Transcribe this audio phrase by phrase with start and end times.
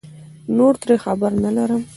[0.57, 1.81] نور ترې خبر نه لرم